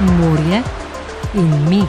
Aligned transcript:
morje 0.00 0.62
in 1.34 1.68
mi. 1.68 1.82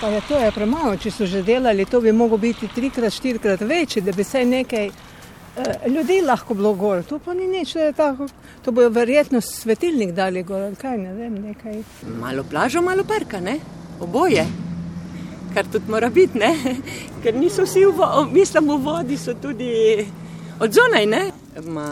Pa 0.00 0.08
je 0.08 0.20
to 0.28 0.38
je 0.38 0.50
premalo, 0.52 0.96
če 0.96 1.10
so 1.10 1.26
že 1.26 1.42
delali, 1.42 1.84
to 1.84 2.00
bi 2.00 2.12
moglo 2.12 2.38
biti 2.38 2.68
trikrat, 2.68 3.12
štirikrat 3.12 3.60
večji, 3.60 4.02
da 4.02 4.12
bi 4.12 4.24
se 4.24 4.44
nekaj 4.44 4.86
eh, 4.86 5.88
ljudi 5.88 6.20
lahko 6.24 6.54
bilo 6.54 6.74
gor. 6.74 7.02
To 7.02 7.18
pa 7.18 7.34
ni 7.34 7.46
nič, 7.46 7.76
je 7.76 7.92
tako. 7.92 8.28
To 8.64 8.72
bojo 8.72 8.88
verjetno 8.88 9.40
svetilnik 9.40 10.12
dali 10.12 10.42
gor, 10.42 10.72
kaj 10.80 10.98
ne 10.98 11.14
vem, 11.14 11.40
nekaj. 11.48 11.82
Malo 12.20 12.44
plažo, 12.50 12.82
malo 12.82 13.04
parka, 13.04 13.40
ne? 13.40 13.58
Oboje. 14.00 14.63
Kar 15.54 15.66
tudi 15.66 15.90
mora 15.90 16.08
biti, 16.10 16.38
ne? 16.38 16.50
Ker 17.22 17.34
niso 17.34 17.62
vsi 17.62 17.84
v, 17.84 17.92
vo- 17.92 18.24
mislim, 18.26 18.68
v 18.68 18.78
vodi, 18.82 19.16
so 19.16 19.34
tudi 19.34 19.70
od 20.60 20.72
zunaj, 20.72 21.06
ne? 21.06 21.22
Ma, 21.64 21.86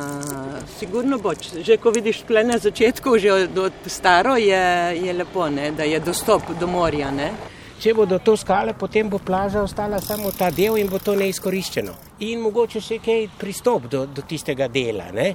sigurno 0.79 1.19
bo, 1.19 1.34
Če- 1.34 1.62
že 1.62 1.77
ko 1.77 1.91
vidiš 1.91 2.25
tle 2.27 2.43
na 2.45 2.59
začetku, 2.59 3.19
že 3.19 3.33
od, 3.33 3.59
od 3.61 3.73
staro 3.87 4.34
je, 4.37 4.62
je 4.98 5.12
lepo, 5.12 5.47
ne? 5.48 5.70
Da 5.70 5.83
je 5.84 6.01
dostop 6.01 6.51
do 6.59 6.67
morja, 6.67 7.11
ne? 7.11 7.30
Če 7.79 7.95
bodo 7.95 8.19
to 8.19 8.37
skale, 8.37 8.75
potem 8.75 9.09
bo 9.09 9.19
plaža 9.19 9.62
ostala 9.62 9.98
samo 10.01 10.31
ta 10.31 10.51
del 10.51 10.77
in 10.79 10.87
bo 10.87 10.98
to 10.98 11.15
neizkoriščeno. 11.15 11.95
In 12.20 12.39
mogoče 12.41 12.79
še 12.81 12.98
kaj 12.98 13.25
pristop 13.39 13.89
do, 13.91 14.05
do 14.06 14.23
tistega 14.23 14.69
dela. 14.69 15.09
Ne? 15.11 15.33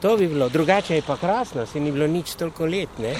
To 0.00 0.16
bi 0.16 0.26
bilo, 0.26 0.48
drugače 0.48 0.94
je 0.94 1.02
pa 1.02 1.14
krasno, 1.16 1.66
se 1.66 1.78
ni 1.80 1.92
bilo 1.92 2.06
nič 2.06 2.34
toliko 2.34 2.66
let. 2.66 2.98
Ne? 2.98 3.14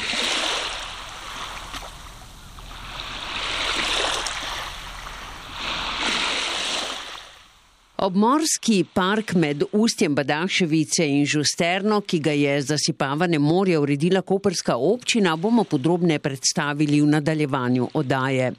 Obmorski 8.04 8.84
park 8.92 9.32
med 9.34 9.62
ustjem 9.72 10.14
Badaševice 10.14 11.06
in 11.08 11.22
Žusterno, 11.26 12.02
ki 12.04 12.18
ga 12.20 12.32
je 12.36 12.58
zasipavane 12.62 13.38
morje 13.38 13.78
uredila 13.80 14.20
koperska 14.20 14.74
občina, 14.76 15.36
bomo 15.40 15.64
podrobne 15.64 16.18
predstavili 16.18 17.00
v 17.00 17.06
nadaljevanju 17.14 17.88
odaje. 17.94 18.50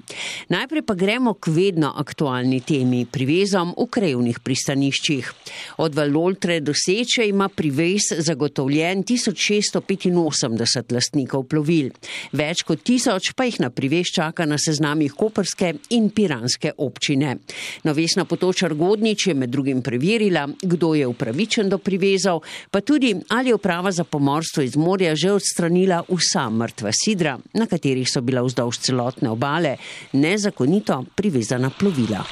Najprej 0.49 0.81
pa 0.81 0.93
gremo 0.97 1.33
k 1.33 1.53
vedno 1.53 1.91
aktualni 1.97 2.61
temi, 2.65 3.03
privezom 3.05 3.75
v 3.77 3.85
krevnih 3.85 4.39
pristaniščih. 4.39 5.29
Od 5.77 5.95
Valoltre 5.95 6.57
do 6.59 6.73
Seče 6.73 7.27
ima 7.29 7.49
privez 7.49 8.09
zagotovljen 8.17 9.03
1685 9.03 10.93
lastnikov 10.97 11.45
plovil. 11.45 11.91
Več 12.33 12.65
kot 12.65 12.81
tisoč 12.81 13.35
pa 13.37 13.45
jih 13.45 13.61
na 13.61 13.69
privez 13.69 14.09
čaka 14.15 14.49
na 14.49 14.57
seznamih 14.57 15.13
koperske 15.13 15.75
in 15.93 16.09
piranske 16.09 16.73
občine. 16.77 17.37
Novesna 17.85 18.25
potočar 18.25 18.73
Godnič 18.73 19.27
je 19.27 19.34
med 19.35 19.49
drugim 19.49 19.81
preverila, 19.81 20.47
kdo 20.61 20.93
je 20.95 21.07
upravičen 21.07 21.69
do 21.69 21.77
privezov, 21.77 22.41
pa 22.71 22.81
tudi 22.81 23.13
ali 23.29 23.49
je 23.49 23.55
uprava 23.55 23.91
za 23.91 24.03
pomorstvo 24.03 24.63
iz 24.63 24.77
morja 24.77 25.15
že 25.15 25.31
odstranila 25.31 26.03
vsa 26.09 26.49
mrtva 26.49 26.91
sidra, 26.91 27.37
na 27.53 27.67
katerih 27.67 28.09
so 28.09 28.21
bila 28.21 28.43
vzdolž 28.45 28.79
celotne 28.79 29.29
obale 29.29 29.77
nezakonito 30.13 31.03
privezana 31.15 31.69
plovila. 31.69 32.25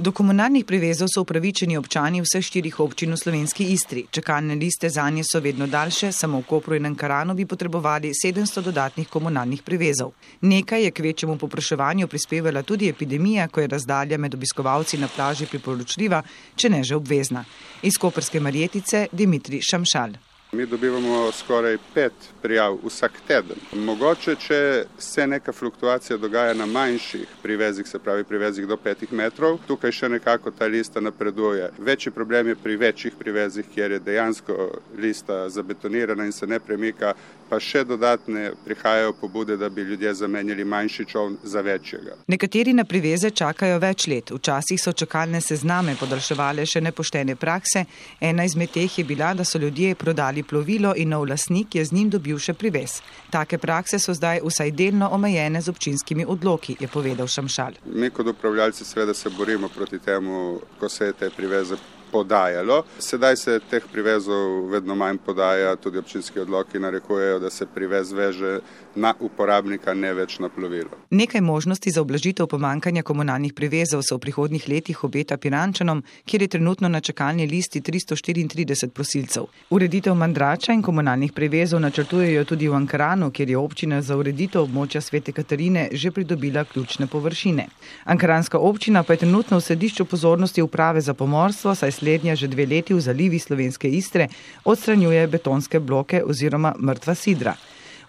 Do 0.00 0.12
komunalnih 0.16 0.64
privezov 0.64 1.10
so 1.12 1.20
upravičeni 1.20 1.76
občani 1.76 2.22
vseh 2.24 2.40
štirih 2.40 2.78
občin 2.80 3.12
v 3.12 3.16
slovenski 3.20 3.66
Istri. 3.74 4.06
Čakalne 4.08 4.54
liste 4.56 4.88
za 4.88 5.04
nje 5.10 5.26
so 5.28 5.40
vedno 5.44 5.66
daljše, 5.66 6.08
samo 6.12 6.40
v 6.40 6.46
Kopru 6.48 6.74
in 6.74 6.86
Ankaranu 6.88 7.34
bi 7.34 7.44
potrebovali 7.44 8.14
700 8.16 8.62
dodatnih 8.64 9.08
komunalnih 9.08 9.60
privezov. 9.62 10.14
Nekaj 10.40 10.84
je 10.84 10.90
k 10.90 11.04
večjemu 11.04 11.36
popraševanju 11.36 12.08
prispevala 12.08 12.62
tudi 12.62 12.88
epidemija, 12.88 13.48
ko 13.48 13.60
je 13.60 13.68
razdalja 13.68 14.18
med 14.18 14.34
obiskovalci 14.34 14.98
na 14.98 15.08
plaži 15.16 15.46
priporočljiva, 15.46 16.22
če 16.56 16.70
ne 16.70 16.82
že 16.84 16.96
obvezna. 16.96 17.44
Iz 17.82 18.00
Koperske 18.00 18.40
Marjetice 18.40 19.06
Dimitri 19.12 19.60
Šamšal. 19.60 20.29
Mi 20.52 20.66
dobivamo 20.66 21.32
skoraj 21.32 21.76
pet 21.94 22.12
prijav 22.42 22.78
vsak 22.84 23.12
teden. 23.26 23.56
Mogoče, 23.72 24.34
če 24.36 24.84
se 24.98 25.26
neka 25.26 25.52
fluktuacija 25.52 26.16
dogaja 26.18 26.54
na 26.54 26.66
manjših 26.66 27.36
privezih, 27.42 27.86
se 27.86 27.98
pravi 27.98 28.24
privezih 28.24 28.66
do 28.66 28.76
petih 28.76 29.12
metrov, 29.12 29.60
tukaj 29.68 29.94
še 29.94 30.08
nekako 30.08 30.50
ta 30.50 30.66
lista 30.66 31.00
napreduje. 31.00 31.70
Večji 31.78 32.10
problem 32.12 32.50
je 32.50 32.56
pri 32.56 32.76
večjih 32.76 33.14
privezih, 33.18 33.68
kjer 33.74 33.92
je 33.92 34.00
dejansko 34.10 34.56
lista 34.98 35.48
zabetonirana 35.48 36.26
in 36.26 36.32
se 36.32 36.46
ne 36.46 36.58
premika, 36.60 37.14
pa 37.50 37.58
še 37.60 37.82
dodatne 37.84 38.52
prihajajo 38.64 39.12
pobude, 39.20 39.56
da 39.56 39.68
bi 39.68 39.82
ljudje 39.82 40.14
zamenjali 40.14 40.64
manjši 40.64 41.04
čovn 41.04 41.36
za 41.42 41.60
večjega. 41.60 42.16
Nekateri 42.26 42.72
na 42.72 42.84
priveze 42.84 43.30
čakajo 43.30 43.78
več 43.82 44.06
let. 44.06 44.30
Včasih 44.30 44.80
so 44.80 44.92
čakalne 44.92 45.40
sezname 45.42 45.96
podaljševale 45.98 46.66
še 46.66 46.80
nepoštene 46.86 47.36
prakse. 47.36 47.84
Ena 48.20 48.46
izmed 48.46 48.70
teh 48.74 48.98
je 48.98 49.04
bila, 49.04 49.32
da 49.34 49.44
so 49.44 49.58
ljudje 49.58 49.94
prodali 49.98 50.42
plovilo 50.46 50.94
in 50.96 51.10
nov 51.10 51.26
lasnik 51.28 51.74
je 51.74 51.84
z 51.84 51.96
njim 51.98 52.10
dobil 52.14 52.38
še 52.38 52.54
privez. 52.54 53.00
Take 53.34 53.58
prakse 53.58 53.98
so 53.98 54.14
zdaj 54.14 54.44
vsaj 54.46 54.70
delno 54.70 55.10
omejene 55.10 55.60
z 55.60 55.74
občinskimi 55.74 56.26
odloki, 56.26 56.76
je 56.80 56.88
povedal 56.88 57.26
Šamšal. 57.26 57.82
Mi 57.84 58.10
kot 58.14 58.30
upravljalci 58.30 58.84
seveda 58.84 59.14
se 59.14 59.30
borimo 59.30 59.68
proti 59.68 59.98
temu, 59.98 60.60
ko 60.78 60.88
se 60.88 61.12
te 61.18 61.30
priveze 61.34 61.76
podajalo. 62.12 62.82
Sedaj 62.98 63.36
se 63.36 63.60
teh 63.70 63.84
privezov 63.92 64.68
vedno 64.70 64.94
manj 64.94 65.18
podaja, 65.26 65.76
tudi 65.76 65.98
občinski 65.98 66.40
odloki 66.40 66.78
narekujejo, 66.78 67.38
da 67.38 67.50
se 67.50 67.66
privez 67.66 68.12
veže 68.12 68.58
na 68.94 69.14
uporabnika, 69.20 69.94
ne 69.94 70.12
več 70.14 70.38
na 70.38 70.48
plovilo. 70.48 70.90
Nekaj 71.10 71.40
možnosti 71.40 71.90
za 71.90 72.00
oblažitev 72.00 72.46
pomankanja 72.46 73.02
komunalnih 73.02 73.54
privezov 73.54 74.02
se 74.02 74.14
v 74.14 74.18
prihodnjih 74.18 74.68
letih 74.68 75.04
obeta 75.04 75.36
Pirančanom, 75.36 76.02
kjer 76.24 76.42
je 76.42 76.48
trenutno 76.48 76.88
na 76.88 77.00
čakalni 77.00 77.46
listi 77.46 77.80
334 77.80 78.88
prosilcev. 78.88 79.46
Ureditev 79.70 80.14
mandrača 80.14 80.72
in 80.72 80.82
komunalnih 80.82 81.32
privezov 81.32 81.80
načrtujejo 81.80 82.44
tudi 82.44 82.68
v 82.68 82.74
Ankaranu, 82.74 83.30
kjer 83.30 83.50
je 83.50 83.58
občina 83.58 84.02
za 84.02 84.16
ureditev 84.16 84.62
območja 84.62 85.00
Svete 85.00 85.32
Katarine 85.32 85.88
že 85.92 86.10
pridobila 86.10 86.64
ključne 86.64 87.06
površine. 87.06 87.66
Ankaranska 88.04 88.58
občina 88.58 89.02
pa 89.02 89.12
je 89.12 89.24
trenutno 89.24 89.58
v 89.58 89.64
središču 89.64 90.04
pozornosti 90.04 90.62
uprave 90.62 91.00
za 91.00 91.14
pomorstvo, 91.14 91.74
saj 91.74 91.92
slednja 92.00 92.34
že 92.34 92.48
dve 92.48 92.64
leti 92.66 92.96
v 92.96 93.04
zalivi 93.04 93.38
slovenske 93.38 93.88
Istre 93.88 94.30
odstranjuje 94.64 95.26
betonske 95.28 95.80
bloke 95.80 96.24
oziroma 96.24 96.72
mrtva 96.80 97.14
sidra. 97.14 97.54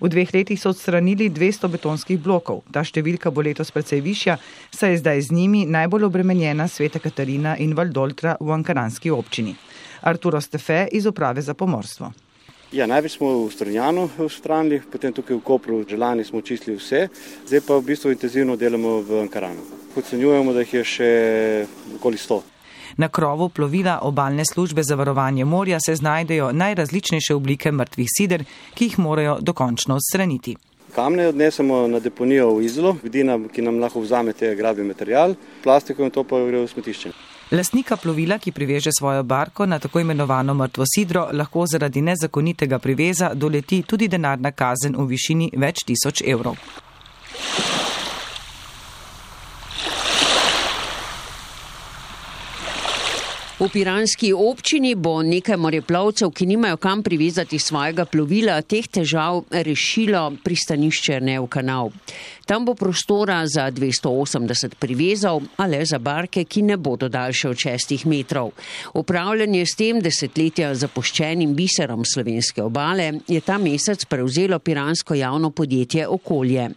V 0.02 0.10
dveh 0.10 0.32
letih 0.34 0.58
so 0.58 0.72
odstranili 0.74 1.30
200 1.30 1.70
betonskih 1.70 2.18
blokov. 2.18 2.64
Ta 2.74 2.82
številka 2.82 3.30
bo 3.30 3.44
letos 3.46 3.70
precej 3.70 4.02
višja, 4.02 4.40
saj 4.74 4.96
je 4.96 5.02
zdaj 5.04 5.22
z 5.28 5.36
njimi 5.38 5.68
najbolj 5.70 6.08
obremenjena 6.08 6.66
Sveta 6.66 6.98
Katarina 6.98 7.54
in 7.62 7.76
Valdoltra 7.78 8.34
v 8.42 8.50
Ankaranski 8.50 9.14
občini. 9.14 9.54
Arturo 10.02 10.42
Stefe 10.42 10.88
iz 10.90 11.06
uprave 11.06 11.46
za 11.46 11.54
pomorstvo. 11.54 12.10
Ja, 12.74 12.88
največ 12.90 13.20
smo 13.20 13.46
v 13.46 13.52
Strunjanu 13.54 14.08
odstranili, 14.26 14.80
potem 14.90 15.14
tukaj 15.14 15.38
v 15.38 15.44
Kopru, 15.44 15.84
želani 15.86 16.26
smo 16.26 16.42
čistili 16.42 16.80
vse, 16.80 17.10
zdaj 17.46 17.62
pa 17.68 17.78
v 17.78 17.86
bistvu 17.92 18.16
intenzivno 18.16 18.56
delamo 18.56 19.04
v 19.06 19.22
Ankaranu. 19.22 19.62
Ocenjujemo, 19.94 20.56
da 20.56 20.64
jih 20.64 20.80
je 20.80 20.84
še 20.88 21.12
okoli 22.00 22.18
100. 22.18 22.61
Na 22.98 23.08
krovu 23.08 23.50
plovila 23.50 24.00
obalne 24.02 24.44
službe 24.46 24.84
za 24.84 24.96
varovanje 24.96 25.46
morja 25.46 25.80
se 25.86 25.96
znajdejo 25.96 26.52
najrazličnejše 26.52 27.36
oblike 27.36 27.72
mrtvih 27.72 28.08
sider, 28.18 28.44
ki 28.74 28.86
jih 28.86 29.00
morajo 29.00 29.38
dokončno 29.42 29.96
odstraniti. 29.96 30.56
Kamne 30.96 31.28
odnesemo 31.28 31.88
na 31.88 32.00
deponijo 32.00 32.54
v 32.56 32.66
Izolo, 32.66 32.96
vidina, 33.04 33.40
ki 33.54 33.62
nam 33.62 33.80
lahko 33.80 34.02
vzame 34.02 34.34
te 34.34 34.56
gradbeni 34.56 34.88
material, 34.88 35.36
plastiko 35.64 36.04
in 36.04 36.12
to 36.12 36.24
pa 36.24 36.40
gre 36.46 36.66
v 36.66 36.68
smetišče. 36.68 37.12
Lastnika 37.52 37.98
plovila, 37.98 38.38
ki 38.40 38.52
priveže 38.52 38.92
svojo 39.00 39.24
barko 39.24 39.66
na 39.66 39.80
tako 39.80 40.00
imenovano 40.00 40.54
mrtvo 40.54 40.86
sidro, 40.96 41.28
lahko 41.32 41.66
zaradi 41.68 42.02
nezakonitega 42.02 42.80
priveza 42.80 43.34
doleti 43.34 43.84
tudi 43.84 44.08
denarna 44.08 44.52
kazen 44.52 44.96
v 44.96 45.08
višini 45.08 45.52
več 45.58 45.84
tisoč 45.88 46.24
evrov. 46.28 46.56
V 53.62 53.70
piranski 53.70 54.34
občini 54.34 54.96
bo 54.98 55.20
nekaj 55.22 55.54
moreplovcev, 55.54 56.32
ki 56.34 56.48
nimajo 56.50 56.80
kam 56.82 57.04
privezati 57.06 57.60
svojega 57.62 58.08
plovila, 58.10 58.56
teh 58.66 58.88
težav 58.90 59.44
rešilo 59.54 60.32
pristanišče 60.42 61.20
Nev 61.22 61.46
kanal. 61.46 61.92
Tam 62.46 62.66
bo 62.66 62.76
prostora 62.76 63.48
za 63.48 63.72
280 63.72 64.76
privezov, 64.80 65.42
a 65.58 65.68
le 65.68 65.86
za 65.86 66.00
barke, 66.00 66.44
ki 66.44 66.62
ne 66.62 66.78
bodo 66.78 67.10
daljše 67.10 67.50
od 67.50 67.58
6 67.58 68.06
metrov. 68.06 68.52
Upravljanje 68.94 69.66
s 69.66 69.76
tem 69.78 70.02
desetletja 70.02 70.74
zapuščenim 70.76 71.56
biserom 71.56 72.06
slovenske 72.06 72.64
obale 72.64 73.12
je 73.28 73.42
ta 73.42 73.58
mesec 73.58 74.06
prevzelo 74.06 74.60
piransko 74.60 75.14
javno 75.14 75.52
podjetje 75.52 76.08
Okolje. 76.08 76.70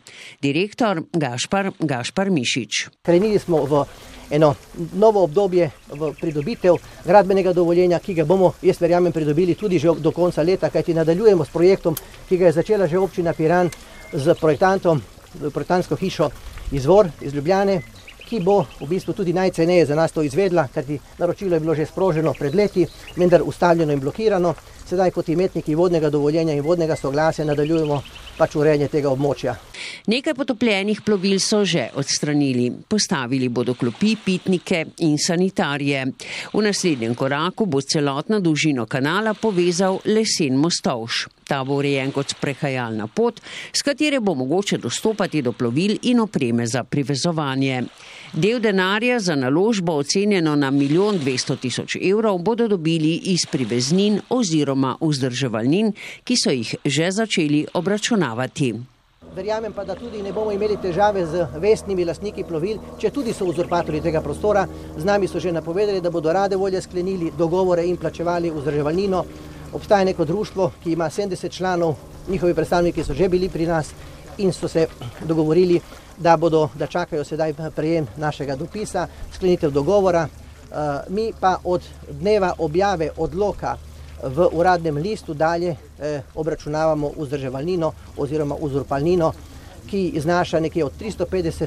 Direktor 0.43 1.03
Gašpar, 1.13 1.71
Gašpar 1.79 2.31
Mišič. 2.31 2.89
Krenili 3.03 3.39
smo 3.39 3.65
v 3.65 3.85
eno 4.31 4.55
novo 4.93 5.23
obdobje 5.25 5.71
v 5.89 6.13
pridobitev 6.21 6.77
gradbenega 7.05 7.53
dovoljenja, 7.53 7.99
ki 7.99 8.15
ga 8.15 8.25
bomo, 8.25 8.55
jaz 8.63 8.81
verjamem, 8.81 9.13
pridobili 9.13 9.55
tudi 9.55 9.79
že 9.79 9.95
do 9.99 10.13
konca 10.13 10.43
leta, 10.43 10.71
kajti 10.71 10.95
nadaljujemo 10.95 11.45
s 11.45 11.53
projektom, 11.53 11.97
ki 12.29 12.39
ga 12.39 12.47
je 12.47 12.53
začela 12.53 12.87
že 12.87 12.99
občina 12.99 13.33
Piran 13.33 13.71
z 14.13 14.35
projektantom, 14.41 15.03
projektantsko 15.41 15.97
hišo 15.97 16.31
Izvor 16.73 17.09
iz 17.21 17.35
Ljubljane, 17.35 17.83
ki 18.25 18.41
bo 18.41 18.65
v 18.81 18.89
bistvu 18.89 19.13
tudi 19.13 19.33
najceneje 19.33 19.87
za 19.87 19.95
nas 19.95 20.13
to 20.13 20.23
izvedla, 20.23 20.69
kajti 20.75 20.99
naročilo 21.19 21.57
je 21.57 21.61
bilo 21.61 21.75
že 21.75 21.87
sproženo 21.87 22.33
pred 22.39 22.55
leti, 22.55 22.87
vendar 23.17 23.43
ustavljeno 23.45 23.93
in 23.93 24.01
blokirano. 24.01 24.55
Sedaj 24.87 25.11
kot 25.11 25.29
imetniki 25.29 25.75
vodnega 25.75 26.11
dovoljenja 26.11 26.53
in 26.55 26.65
vodnega 26.65 26.97
soglasja 26.97 27.45
nadaljujemo 27.45 28.03
pač 28.39 28.57
urejanje 28.59 28.89
tega 28.93 29.11
območja. 29.13 29.55
Nekaj 30.11 30.35
potopljenih 30.35 31.03
plovil 31.07 31.39
so 31.43 31.63
že 31.65 31.89
odstranili. 31.95 32.71
Postavili 32.89 33.49
bodo 33.49 33.75
klopi, 33.75 34.17
pitnike 34.17 34.85
in 35.07 35.19
sanitarije. 35.19 36.05
V 36.53 36.63
naslednjem 36.63 37.15
koraku 37.15 37.67
bo 37.67 37.81
celotno 37.81 38.41
dolžino 38.41 38.87
kanala 38.87 39.35
povezal 39.35 40.01
lesen 40.05 40.59
mostovš. 40.61 41.29
Ta 41.45 41.61
bo 41.65 41.77
urejen 41.77 42.13
kot 42.13 42.33
sprehajalna 42.33 43.07
pot, 43.07 43.41
s 43.73 43.85
katere 43.85 44.21
bo 44.21 44.35
mogoče 44.35 44.79
dostopati 44.81 45.43
do 45.43 45.53
plovil 45.53 45.99
in 46.03 46.21
opreme 46.25 46.67
za 46.67 46.85
privezovanje. 46.85 47.83
Del 48.35 48.59
denarja 48.61 49.21
za 49.21 49.35
naložbo 49.35 49.93
ocenjeno 49.93 50.57
na 50.57 50.71
milijon 50.71 51.19
dvesto 51.19 51.57
tisoč 51.57 51.97
evrov 52.03 52.39
bodo 52.39 52.69
dobili 52.69 53.15
iz 53.15 53.47
priveznin 53.47 54.21
oziroma 54.31 54.97
vzdrževalnin, 55.01 55.93
ki 56.25 56.37
so 56.37 56.51
jih 56.51 56.75
že 56.85 57.11
začeli 57.11 57.67
obračunavati. 57.75 58.75
Verjamem 59.37 59.73
pa, 59.73 59.85
da 59.85 59.95
tudi 59.95 60.23
ne 60.23 60.33
bomo 60.33 60.51
imeli 60.53 60.77
težave 60.83 61.27
z 61.27 61.47
vestnimi 61.63 62.05
lastniki 62.05 62.43
plovil, 62.45 62.81
če 62.99 63.11
tudi 63.11 63.33
so 63.33 63.47
uzurpatorji 63.47 64.01
tega 64.03 64.21
prostora. 64.21 64.67
Z 64.99 65.05
nami 65.05 65.29
so 65.29 65.39
že 65.39 65.53
napovedali, 65.53 66.01
da 66.01 66.11
bodo 66.11 66.33
rade 66.33 66.57
volje 66.57 66.83
sklenili 66.83 67.31
dogovore 67.39 67.87
in 67.87 67.97
plačevali 67.97 68.51
vzdrževalnino. 68.51 69.25
Obstaja 69.73 70.05
neko 70.05 70.25
društvo, 70.25 70.73
ki 70.83 70.93
ima 70.93 71.07
70 71.07 71.51
članov, 71.51 71.95
njihovi 72.29 72.55
predstavniki 72.55 73.05
so 73.05 73.15
že 73.15 73.29
bili 73.29 73.49
pri 73.49 73.67
nas 73.67 73.95
in 74.39 74.53
so 74.53 74.69
se 74.69 74.87
dogovorili, 75.25 75.81
da, 76.19 76.37
bodo, 76.37 76.69
da 76.75 76.87
čakajo 76.87 77.25
sedaj 77.25 77.55
prejem 77.77 78.07
našega 78.17 78.57
dopisa, 78.57 79.07
sklenitev 79.33 79.71
dogovora. 79.71 80.29
Mi 81.09 81.33
pa 81.41 81.57
od 81.65 81.83
dneva 82.11 82.55
objave 82.59 83.11
odloka 83.17 83.77
v 84.23 84.49
uradnem 84.53 84.97
listu 84.97 85.35
dalje 85.35 85.77
eh, 85.99 86.23
obračunavamo 86.35 87.11
vzdrževalnino 87.19 87.93
oziroma 88.17 88.55
uzurpalnino, 88.61 89.33
ki 89.87 90.21
znaša 90.21 90.61
nekje 90.61 90.85
od 90.85 90.93
350 91.01 91.67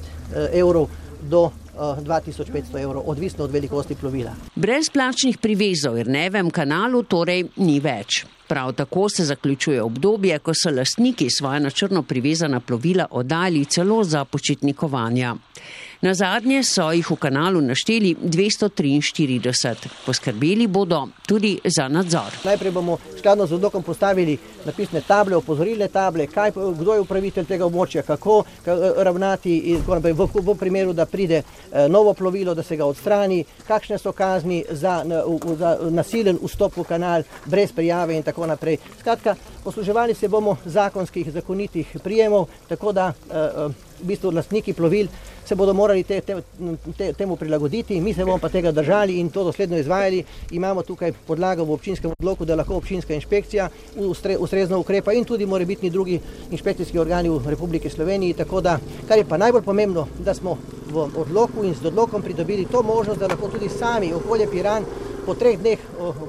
evrov 0.53 0.87
do 1.21 1.51
2500 1.77 2.81
evrov, 2.83 3.03
odvisno 3.05 3.43
od 3.43 3.51
velikosti 3.51 3.95
plovila. 3.95 4.31
Brezplačnih 4.55 5.37
privezov 5.37 5.93
v 5.95 6.05
Irnevem 6.05 6.49
kanalu 6.51 7.03
torej 7.03 7.45
ni 7.57 7.79
več. 7.79 8.25
Prav 8.47 8.73
tako 8.73 9.09
se 9.09 9.25
zaključuje 9.25 9.81
obdobje, 9.83 10.39
ko 10.39 10.53
so 10.55 10.71
lastniki 10.71 11.29
svoje 11.29 11.59
na 11.59 11.69
črno 11.69 12.03
privezana 12.03 12.59
plovila 12.59 13.07
oddali 13.11 13.65
celo 13.65 14.03
za 14.03 14.25
počitnikovanja. 14.25 15.35
Na 16.01 16.13
zadnje 16.13 16.59
so 16.63 16.91
jih 16.93 17.07
v 17.09 17.15
kanalu 17.17 17.61
našteli 17.65 18.11
243. 18.21 19.87
Poskrbeli 20.05 20.67
bodo 20.67 21.07
tudi 21.25 21.55
za 21.65 21.87
nadzor. 21.89 22.35
Najprej 22.45 22.71
bomo 22.71 22.97
skladno 23.17 23.47
z 23.47 23.55
odlokom 23.57 23.83
postavili 23.83 24.37
napisne 24.65 25.01
table, 25.01 25.35
opozorilne 25.35 25.87
table, 25.87 26.27
kaj, 26.27 26.51
kdo 26.51 26.93
je 26.93 27.01
upravitelj 27.01 27.47
tega 27.49 27.65
območja, 27.65 28.03
kako 28.05 28.43
ravnati 28.97 29.79
v, 29.87 30.27
v 30.35 30.55
primeru, 30.59 30.93
da 30.93 31.05
pride 31.09 31.41
novo 31.89 32.13
plovilo, 32.13 32.53
da 32.53 32.63
se 32.63 32.77
ga 32.77 32.85
odstrani, 32.85 33.41
kakšne 33.67 33.97
so 33.97 34.13
kazni 34.13 34.61
za, 34.69 35.01
za 35.57 35.73
nasilen 35.89 36.37
vstop 36.43 36.77
v 36.77 36.85
kanal 36.85 37.25
brez 37.45 37.73
prijave 37.73 38.13
in 38.13 38.23
tako 38.23 38.45
naprej. 38.45 38.77
Skratka, 38.99 39.35
posluževali 39.63 40.13
se 40.13 40.27
bomo 40.29 40.59
zakonskih, 40.65 41.33
zakonitih 41.33 41.97
prijemov, 42.03 42.47
tako 42.69 42.93
da 42.93 43.13
v 43.99 44.07
bistvu 44.11 44.31
lastniki 44.31 44.73
plovil 44.73 45.07
se 45.47 45.55
bodo 45.55 45.73
morali 45.73 46.03
te, 46.03 46.21
te, 46.21 46.35
te, 46.97 47.13
temu 47.13 47.35
prilagoditi, 47.35 48.01
mi 48.01 48.13
se 48.13 48.25
bomo 48.25 48.37
pa 48.37 48.49
tega 48.49 48.71
držali 48.71 49.19
in 49.19 49.29
to 49.29 49.43
dosledno 49.43 49.77
izvajali. 49.77 50.23
Imamo 50.51 50.83
tukaj 50.83 51.13
podlago 51.27 51.63
v 51.63 51.73
občinskem 51.73 52.11
odloku, 52.19 52.45
da 52.45 52.55
lahko 52.55 52.75
občinska 52.75 53.13
inšpekcija 53.13 53.69
ustre, 53.95 54.37
ustrezno 54.37 54.79
ukrepa 54.79 55.13
in 55.13 55.25
tudi 55.25 55.45
morebitni 55.45 55.89
drugi 55.89 56.19
inšpekcijski 56.51 56.99
organi 56.99 57.29
v 57.29 57.49
Republiki 57.49 57.89
Sloveniji. 57.89 58.33
Tako 58.33 58.61
da, 58.61 58.79
kar 59.07 59.17
je 59.17 59.25
pa 59.25 59.37
najbolj 59.37 59.63
pomembno, 59.63 60.07
da 60.19 60.33
smo 60.33 60.57
v 60.91 61.07
odloku 61.15 61.63
in 61.63 61.75
z 61.75 61.87
odlokom 61.87 62.21
pridobili 62.21 62.67
to 62.71 62.83
možnost, 62.83 63.19
da 63.19 63.27
lahko 63.27 63.47
tudi 63.47 63.69
sami 63.69 64.13
okolje 64.13 64.51
Piran 64.51 64.85
po 65.27 65.35
treh 65.35 65.59
dneh 65.59 65.79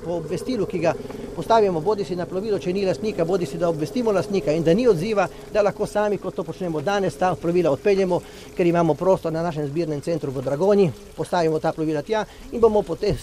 po 0.02 0.18
obvestilu, 0.18 0.66
ki 0.66 0.78
ga 0.82 0.92
postavimo 1.36 1.78
bodi 1.80 2.02
si 2.02 2.16
na 2.18 2.26
plovilo, 2.26 2.58
če 2.58 2.72
ni 2.74 2.82
lastnika, 2.82 3.22
bodi 3.24 3.46
si 3.46 3.58
da 3.58 3.68
obvestimo 3.70 4.10
lastnika 4.10 4.50
in 4.50 4.64
da 4.66 4.74
ni 4.74 4.88
odziva, 4.90 5.28
da 5.54 5.62
lahko 5.62 5.86
sami, 5.86 6.18
kot 6.18 6.34
to 6.34 6.42
počnemo 6.42 6.82
danes, 6.82 7.14
ta 7.14 7.30
plovila 7.38 7.70
odpeljemo, 7.70 8.18
ker 8.56 8.66
imamo 8.66 8.98
prostor 8.98 9.32
na 9.32 9.44
našem 9.46 9.68
zbirnem 9.70 10.02
centru 10.02 10.34
v 10.34 10.42
Dragoni, 10.42 10.90
postavimo 11.14 11.62
ta 11.62 11.70
plovila 11.72 12.02
tja 12.02 12.24
in 12.50 12.58
bomo 12.58 12.82
potem 12.82 13.14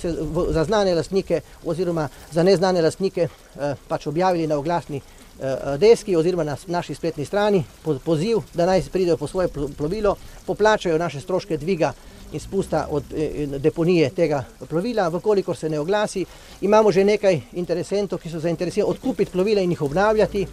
za 0.56 0.64
znane 0.64 0.96
lastnike 0.96 1.42
oziroma 1.66 2.08
za 2.32 2.44
neznane 2.44 2.82
lastnike 2.82 3.28
pač 3.90 4.08
objavili 4.08 4.48
na 4.48 4.56
oglasni 4.56 5.02
deski 5.78 6.16
oziroma 6.16 6.44
na 6.48 6.56
naši 6.72 6.96
spletni 6.96 7.26
strani 7.26 7.66
poziv, 7.84 8.46
da 8.54 8.66
naj 8.66 8.88
pridejo 8.92 9.18
po 9.18 9.28
svoje 9.28 9.50
plovilo, 9.78 10.16
poplačajo 10.48 10.98
naše 10.98 11.20
stroške 11.20 11.58
dviga 11.58 11.92
izpusta 12.34 12.88
od 12.92 13.04
deponije 13.60 14.10
tega 14.10 14.44
plovila, 14.70 15.08
vkolikor 15.10 15.58
se 15.58 15.70
ne 15.70 15.80
oglasi. 15.80 16.26
Imamo 16.62 16.92
že 16.92 17.04
nekaj 17.04 17.42
interesentov, 17.54 18.20
ki 18.20 18.30
so 18.30 18.40
zainteresirani 18.40 18.90
odkupiti 18.90 19.32
plovila 19.32 19.62
in 19.62 19.72
jih 19.72 19.82
obnavljati, 19.82 20.48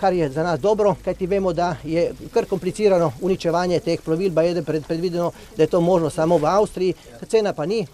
kar 0.00 0.12
je 0.12 0.28
za 0.30 0.42
nas 0.42 0.60
dobro, 0.60 0.94
kajti 1.04 1.26
vemo, 1.26 1.52
da 1.52 1.76
je 1.84 2.12
kar 2.32 2.44
komplicirano 2.44 3.12
uničevanje 3.20 3.80
teh 3.80 4.00
plovil, 4.00 4.34
pa 4.34 4.42
je 4.42 4.62
predvideno, 4.62 5.32
da 5.56 5.62
je 5.62 5.66
to 5.66 5.80
možno 5.80 6.10
samo 6.10 6.38
v 6.38 6.46
Avstriji, 6.46 6.94
cena 7.28 7.52
pa 7.52 7.66
ni 7.66 7.86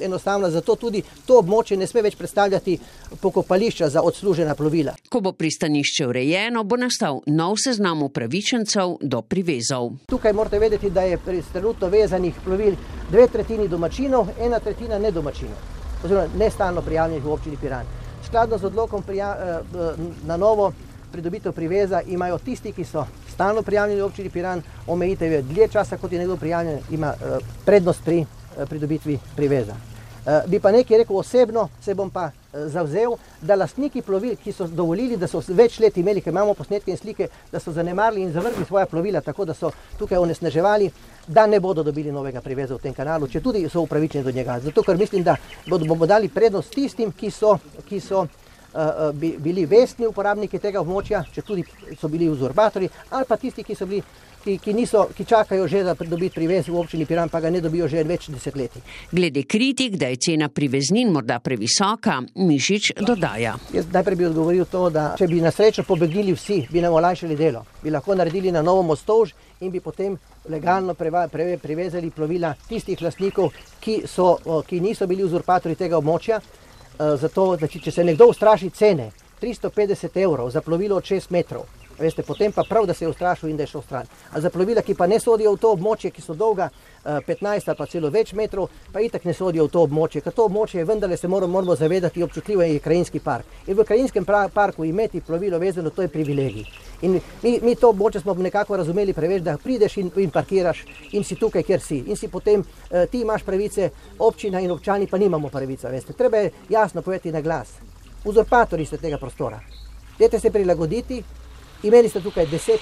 enostavna, 0.00 0.50
zato 0.50 0.76
tudi 0.76 1.02
to 1.26 1.38
območje 1.38 1.76
ne 1.76 1.86
sme 1.86 2.02
več 2.02 2.16
predstavljati 2.16 2.78
pokopališča 3.20 3.88
za 3.88 4.02
odslužena 4.02 4.54
plovila. 4.54 4.94
Ko 5.08 5.20
bo 5.20 5.32
pristanišče 5.32 6.06
urejeno, 6.06 6.64
bo 6.64 6.76
nastal 6.76 7.20
nov 7.26 7.56
seznam 7.64 8.02
upravičencev 8.02 8.96
do 9.00 9.22
privezov. 9.22 9.92
Tukaj 10.08 10.32
morate 10.32 10.58
vedeti, 10.58 10.90
da 10.90 11.02
je 11.02 11.18
trenutno 11.52 11.88
vezanih 11.88 12.34
plovil 12.44 12.74
dve 13.10 13.26
tretjini 13.28 13.68
domačinov, 13.68 14.28
ena 14.40 14.58
tretjina 14.60 14.98
nedomačinov, 14.98 15.56
oziroma 16.04 16.26
nestalno 16.38 16.82
prijavljenih 16.82 17.24
v 17.24 17.32
občini 17.32 17.56
Piran. 17.60 17.86
Skladno 18.26 18.58
z 18.58 18.64
odlokom 18.64 19.02
na 20.24 20.36
novo 20.36 20.72
pridobitev 21.12 21.52
priveza 21.52 22.00
imajo 22.06 22.38
tisti, 22.38 22.72
ki 22.72 22.84
so 22.84 23.06
stalno 23.32 23.62
prijavljeni 23.62 24.00
v 24.00 24.04
občini 24.04 24.30
Piran, 24.30 24.62
omejitev 24.86 25.32
je 25.32 25.42
dlje 25.42 25.68
časa, 25.68 25.96
kot 25.96 26.12
je 26.12 26.18
nekdo 26.18 26.36
prijavljen, 26.36 26.80
ima 26.90 27.14
prednost 27.64 28.04
pri 28.04 28.24
pridobitvi 28.68 29.18
priveza. 29.36 29.76
Bi 30.46 30.60
pa 30.60 30.72
nekaj 30.72 30.98
rekel 30.98 31.16
osebno, 31.16 31.68
se 31.80 31.94
bom 31.94 32.10
pa 32.10 32.30
zavzel, 32.52 33.14
da 33.40 33.54
lastniki 33.54 34.02
plovil, 34.02 34.34
ki 34.36 34.52
so 34.52 34.66
dovolili, 34.66 35.16
da 35.16 35.28
so 35.30 35.40
več 35.48 35.78
let 35.80 35.96
imeli, 35.96 36.20
ker 36.20 36.34
imamo 36.34 36.52
posnetke 36.54 36.90
in 36.90 36.98
slike, 37.00 37.28
da 37.52 37.60
so 37.60 37.72
zanemarili 37.72 38.26
in 38.26 38.32
zavrgli 38.32 38.64
svoja 38.66 38.86
plovila, 38.86 39.22
tako 39.24 39.46
da 39.48 39.54
so 39.54 39.70
tukaj 39.98 40.18
onesnaževali, 40.18 40.90
da 41.26 41.46
ne 41.46 41.60
bodo 41.60 41.82
dobili 41.82 42.12
novega 42.12 42.40
priveza 42.44 42.74
v 42.74 42.82
tem 42.82 42.94
kanalu, 42.94 43.28
če 43.28 43.40
tudi 43.40 43.64
so 43.68 43.80
upravičeni 43.86 44.24
do 44.24 44.34
njega. 44.34 44.58
Zato, 44.60 44.82
ker 44.82 44.98
mislim, 45.00 45.22
da 45.22 45.36
bomo 45.68 46.06
dali 46.06 46.28
prednost 46.28 46.74
tistim, 46.74 47.12
ki 47.12 47.30
so, 47.30 47.56
ki 47.88 48.00
so 48.00 48.26
bili 49.14 49.66
vestni 49.66 50.06
uporabniki 50.06 50.58
tega 50.58 50.80
območja, 50.80 51.24
če 51.34 51.42
tudi 51.42 51.64
so 51.98 52.08
bili 52.08 52.28
uzurbatori, 52.28 52.88
ali 53.10 53.28
pa 53.28 53.36
tisti, 53.36 53.64
ki 53.64 53.74
so 53.74 53.86
bili 53.86 54.02
Ki, 54.38 54.54
ki, 54.62 54.72
niso, 54.72 55.08
ki 55.16 55.24
čakajo 55.26 55.66
že 55.68 55.82
za 55.84 55.94
pridobiti 55.98 56.34
privez 56.34 56.68
v 56.68 56.78
občini 56.78 57.06
Piran, 57.06 57.28
pa 57.28 57.40
ga 57.40 57.50
ne 57.50 57.60
dobijo 57.60 57.88
že 57.90 58.04
več 58.06 58.28
desetletij. 58.30 58.82
Glede 59.10 59.42
kritik, 59.42 59.96
da 59.98 60.06
je 60.08 60.16
cena 60.16 60.48
priveznin 60.48 61.10
morda 61.10 61.40
previsoka, 61.42 62.20
Mišič 62.38 62.92
dodaja. 63.02 63.56
Jaz 63.74 63.90
najprej 63.92 64.16
bi 64.16 64.28
odgovoril 64.30 64.64
to, 64.70 64.84
da 64.94 65.16
če 65.18 65.26
bi 65.26 65.42
na 65.42 65.50
srečo 65.50 65.82
pobegnili 65.82 66.36
vsi, 66.38 66.60
bi 66.70 66.80
nam 66.80 66.94
olajšali 66.94 67.36
delo. 67.36 67.64
Bi 67.82 67.90
lahko 67.90 68.14
naredili 68.14 68.54
na 68.54 68.62
novo 68.62 68.86
mostovž 68.86 69.34
in 69.60 69.74
bi 69.74 69.82
potem 69.82 70.14
legalno 70.48 70.94
preva, 70.94 71.26
pre, 71.28 71.58
privezali 71.58 72.14
plovila 72.14 72.54
tistih 72.68 73.02
lastnikov, 73.02 73.50
ki, 73.82 74.04
so, 74.06 74.38
ki 74.68 74.80
niso 74.80 75.10
bili 75.10 75.26
uzurpatori 75.26 75.74
tega 75.74 75.98
območja. 75.98 76.38
Zato, 76.98 77.56
da 77.56 77.66
če 77.66 77.90
se 77.90 78.04
nekdo 78.04 78.26
ustraši 78.26 78.70
cene 78.70 79.10
350 79.40 80.16
evrov 80.22 80.50
za 80.50 80.60
plovilo 80.60 80.96
od 80.96 81.04
6 81.04 81.30
metrov, 81.30 81.62
Veste, 81.98 82.22
potem 82.22 82.52
pa 82.52 82.62
prav, 82.68 82.86
da 82.86 82.94
se 82.94 83.04
je 83.04 83.08
ustrašil 83.08 83.48
in 83.48 83.56
da 83.56 83.62
je 83.62 83.66
šel 83.66 83.82
stran. 83.82 84.06
A 84.30 84.40
za 84.40 84.50
plovila, 84.50 84.82
ki 84.82 84.94
pa 84.94 85.06
ne 85.06 85.18
sodijo 85.20 85.52
v 85.52 85.58
to 85.58 85.72
območje, 85.74 86.10
ki 86.14 86.22
so 86.22 86.34
dolga 86.34 86.68
15 87.04 87.68
ali 87.68 87.76
pa 87.78 87.86
celo 87.86 88.10
več 88.10 88.32
metrov, 88.38 88.68
pa 88.92 89.00
itak 89.00 89.24
ne 89.24 89.34
sodijo 89.34 89.66
v 89.66 89.72
to 89.72 89.82
območje, 89.86 90.22
ker 90.22 90.32
to 90.32 90.44
območje 90.46 90.78
je 90.78 90.84
vendarle 90.86 91.16
se 91.16 91.28
moramo, 91.28 91.52
moramo 91.52 91.74
zavedati 91.76 92.22
občutljivo 92.22 92.62
je 92.62 92.78
krajinski 92.78 93.20
park. 93.20 93.46
In 93.66 93.76
v 93.76 93.84
krajinskem 93.84 94.26
parku 94.54 94.84
imeti 94.84 95.20
plovilo 95.20 95.58
vezano, 95.58 95.90
to 95.90 96.02
je 96.02 96.08
privilegij. 96.08 96.66
In 97.02 97.20
mi, 97.42 97.58
mi 97.62 97.74
to 97.74 97.90
območje 97.90 98.20
smo 98.20 98.34
nekako 98.34 98.76
razumeli 98.76 99.12
preveč, 99.12 99.42
da 99.42 99.56
prideš 99.58 99.96
in, 99.96 100.12
in 100.16 100.30
parkiraš 100.30 100.84
in 101.12 101.24
si 101.24 101.34
tukaj, 101.34 101.62
kjer 101.62 101.80
si. 101.80 102.02
In 102.06 102.16
si 102.16 102.28
potem 102.28 102.60
uh, 102.60 103.06
ti 103.10 103.20
imaš 103.20 103.42
pravice, 103.42 103.90
občina 104.18 104.60
in 104.60 104.70
občani 104.70 105.06
pa 105.06 105.18
nimamo 105.18 105.48
pravice. 105.48 105.90
Veste. 105.90 106.12
Treba 106.12 106.36
je 106.36 106.50
jasno 106.68 107.02
povedati 107.02 107.32
na 107.32 107.40
glas. 107.40 107.74
Uzurpatori 108.24 108.84
ste 108.84 108.98
tega 108.98 109.18
prostora. 109.18 109.60
Dajte 110.18 110.40
se 110.40 110.50
prilagoditi. 110.50 111.22
Imeli 111.82 112.08
ste 112.08 112.20
tukaj 112.20 112.46
10, 112.46 112.78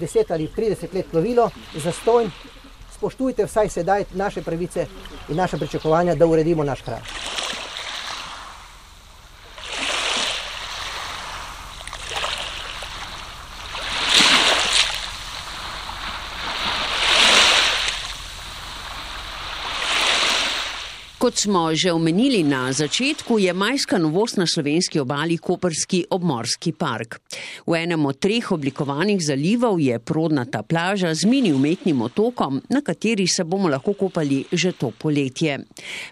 10 0.00 0.32
ali 0.32 0.48
30 0.56 0.94
let 0.94 1.06
plovilo, 1.10 1.50
zastojn, 1.74 2.30
spoštujte 2.96 3.44
vsaj 3.44 3.68
sedaj 3.68 4.04
naše 4.12 4.42
pravice 4.42 4.86
in 5.28 5.36
naše 5.36 5.58
pričakovanja, 5.58 6.14
da 6.14 6.26
uredimo 6.26 6.64
naš 6.64 6.82
kraj. 6.82 7.00
Kot 21.24 21.40
smo 21.40 21.72
že 21.72 21.88
omenili 21.88 22.42
na 22.44 22.68
začetku, 22.68 23.38
je 23.38 23.52
majska 23.52 23.96
novost 23.98 24.36
na 24.36 24.44
slovenski 24.46 25.00
obali 25.00 25.38
Koperski 25.38 26.04
obmorski 26.10 26.72
park. 26.72 27.16
V 27.66 27.72
enem 27.72 28.04
od 28.06 28.18
treh 28.20 28.52
oblikovanih 28.52 29.16
zalivov 29.24 29.80
je 29.80 29.96
prodnata 29.98 30.60
plaža 30.62 31.14
z 31.14 31.24
mini 31.24 31.52
umetnim 31.52 32.02
otokom, 32.02 32.60
na 32.68 32.82
kateri 32.84 33.24
se 33.26 33.44
bomo 33.44 33.68
lahko 33.72 33.94
kopali 33.96 34.44
že 34.52 34.72
to 34.72 34.90
poletje. 34.90 35.64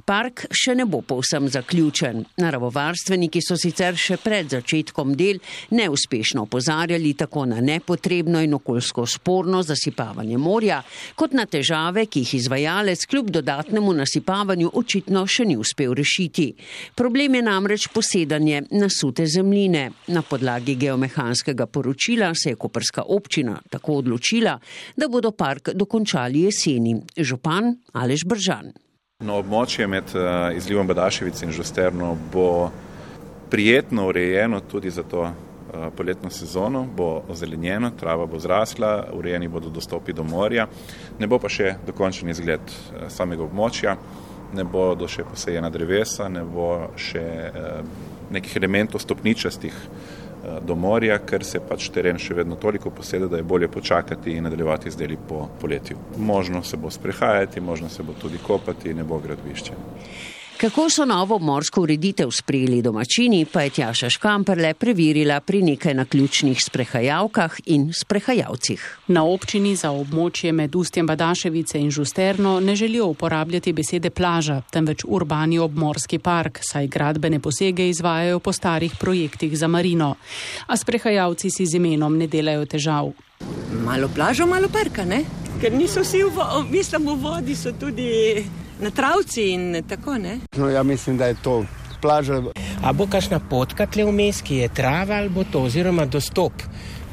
Park 0.04 0.47
še 0.49 0.75
ne 0.81 0.87
bo 0.88 1.02
povsem 1.04 1.45
zaključen. 1.49 2.25
Naravovarstveniki 2.40 3.45
so 3.45 3.61
sicer 3.61 3.92
še 3.92 4.16
pred 4.16 4.49
začetkom 4.49 5.12
del 5.12 5.45
neuspešno 5.76 6.49
opozarjali 6.49 7.12
tako 7.12 7.45
na 7.52 7.61
nepotrebno 7.61 8.40
in 8.40 8.57
okoljsko 8.57 9.04
sporno 9.07 9.61
zasipavanje 9.61 10.40
morja, 10.40 10.81
kot 11.14 11.37
na 11.37 11.45
težave, 11.45 12.09
ki 12.09 12.25
jih 12.25 12.35
izvajalec 12.40 13.04
kljub 13.04 13.28
dodatnemu 13.28 13.92
nasipavanju 14.00 14.73
očitno 14.73 15.01
očitno 15.02 15.26
še 15.26 15.44
ni 15.44 15.56
uspel 15.56 15.94
rešiti. 15.94 16.54
Problem 16.94 17.35
je 17.35 17.42
namreč 17.42 17.88
posedanje 17.92 18.62
nasute 18.71 19.26
zemljine. 19.26 19.90
Na 20.09 20.23
podlagi 20.23 20.76
geomehanskega 20.76 21.66
poročila 21.66 22.32
se 22.35 22.50
je 22.50 22.56
Koperska 22.56 23.02
občina 23.09 23.61
tako 23.71 23.99
odločila, 23.99 24.59
da 24.97 25.09
bodo 25.09 25.32
park 25.32 25.75
dokončali 25.75 26.44
jeseni. 26.47 27.02
Župan 27.16 27.76
Alež 27.92 28.25
Bržan. 28.25 28.73
No, 29.23 29.38
območje 29.38 29.87
med 29.87 30.04
uh, 30.14 30.50
izlivom 30.56 30.87
Badaševic 30.87 31.42
in 31.42 31.52
Žosterno 31.52 32.16
bo 32.32 32.71
prijetno 33.50 34.09
urejeno 34.09 34.61
tudi 34.61 34.90
za 34.90 35.02
to 35.02 35.23
uh, 35.23 35.92
poletno 35.97 36.30
sezono, 36.30 36.87
bo 36.97 37.23
ozelenjeno, 37.28 37.92
trava 37.99 38.26
bo 38.26 38.38
zrasla, 38.38 39.12
urejeni 39.14 39.49
bodo 39.49 39.71
dostopi 39.71 40.12
do 40.12 40.25
morja, 40.25 40.66
ne 41.18 41.26
bo 41.26 41.38
pa 41.38 41.49
še 41.49 41.76
dokončen 41.87 42.35
izgled 42.35 42.66
uh, 42.66 43.06
samega 43.09 43.47
območja 43.47 43.97
ne 44.52 44.64
bodo 44.64 45.09
še 45.09 45.25
posejena 45.25 45.71
drevesa, 45.73 46.28
ne 46.28 46.42
bo 46.44 46.73
še 46.97 47.23
eh, 47.23 47.94
nekih 48.32 48.56
elementov 48.61 49.02
stopničastih 49.02 49.73
eh, 49.73 50.59
do 50.66 50.76
morja, 50.76 51.18
ker 51.25 51.44
se 51.44 51.61
pač 51.61 51.88
teren 51.94 52.21
še 52.21 52.37
vedno 52.42 52.59
toliko 52.61 52.90
posede, 52.90 53.28
da 53.28 53.40
je 53.40 53.49
bolje 53.49 53.71
počakati 53.73 54.37
in 54.37 54.49
nadaljevati 54.49 54.90
z 54.90 55.02
deli 55.04 55.16
po 55.16 55.47
poletju. 55.61 55.99
Možno 56.18 56.62
se 56.62 56.76
bo 56.76 56.90
sprehajati, 56.90 57.61
možno 57.61 57.88
se 57.88 58.02
bo 58.02 58.16
tudi 58.21 58.40
kopati, 58.42 58.94
ne 58.94 59.04
bo 59.04 59.21
gradbišče. 59.23 59.80
Kako 60.62 60.90
so 60.90 61.04
novo 61.04 61.38
morsko 61.38 61.83
ureditev 61.83 62.31
sprejeli 62.31 62.83
domačini, 62.83 63.47
pa 63.52 63.62
je 63.62 63.71
Tjaša 63.71 64.11
Škamperle 64.11 64.75
preverila 64.75 65.40
pri 65.40 65.62
nekaj 65.62 65.95
naključnih 65.95 66.62
sprehajalkah 66.64 67.57
in 67.66 67.88
sprehajalcih. 67.92 68.85
Na 69.09 69.25
občini 69.25 69.75
za 69.76 69.90
območje 69.90 70.52
med 70.52 70.76
ustjem 70.76 71.07
Badaševice 71.07 71.81
in 71.81 71.90
Žusterno 71.90 72.61
ne 72.61 72.76
želijo 72.76 73.07
uporabljati 73.07 73.73
besede 73.73 74.11
plaža, 74.11 74.62
temveč 74.71 75.02
urbani 75.09 75.59
obmorski 75.59 76.19
park, 76.19 76.59
saj 76.62 76.87
gradbene 76.87 77.40
posege 77.40 77.88
izvajajo 77.88 78.38
po 78.38 78.52
starih 78.52 78.95
projektih 79.00 79.59
za 79.59 79.66
marino. 79.66 80.14
A 80.66 80.76
sprehajalci 80.76 81.50
si 81.50 81.66
z 81.66 81.83
imenom 81.83 82.19
ne 82.19 82.26
delajo 82.26 82.66
težav. 82.66 83.12
Malo 83.85 84.09
plažo, 84.14 84.47
malo 84.47 84.69
parka, 84.69 85.04
ne? 85.04 85.25
Ker 85.61 85.75
niso 85.75 86.07
vsi 86.07 86.23
v, 86.23 86.50
mislim, 86.71 87.09
v 87.09 87.23
vodi, 87.23 87.57
so 87.57 87.73
tudi 87.73 88.45
na 88.83 88.91
travci 88.91 89.49
in 89.53 89.83
tako 89.89 90.19
ne. 90.19 90.39
No, 90.57 90.69
ja 90.69 90.83
mislim, 90.83 91.17
da 91.17 91.27
je 91.27 91.37
to 91.43 91.65
plaža. 92.03 92.43
A 92.83 92.93
bo 92.93 93.07
kakšna 93.07 93.41
potka 93.51 93.87
tle 93.87 94.05
vmes, 94.05 94.43
ki 94.43 94.65
je 94.65 94.73
trava 94.75 95.23
ali 95.23 95.31
bo 95.31 95.45
to, 95.45 95.62
oziroma 95.69 96.07
dostop 96.07 96.65